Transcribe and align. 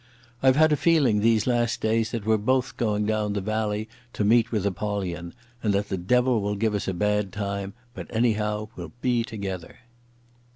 I've 0.41 0.55
had 0.55 0.71
a 0.71 0.75
feel 0.75 1.03
these 1.03 1.45
last 1.45 1.79
days 1.79 2.09
that 2.09 2.25
we're 2.25 2.37
both 2.37 2.75
going 2.75 3.05
down 3.05 3.27
into 3.27 3.39
the 3.39 3.45
Valley 3.45 3.87
to 4.13 4.23
meet 4.23 4.51
with 4.51 4.65
Apollyon, 4.65 5.35
and 5.61 5.75
that 5.75 5.89
the 5.89 5.97
devil 5.99 6.41
will 6.41 6.55
give 6.55 6.73
us 6.73 6.87
a 6.87 6.93
bad 6.95 7.31
time, 7.31 7.75
but 7.93 8.07
anyhow 8.09 8.69
we'll 8.75 8.93
be 9.03 9.23
together. 9.23 9.77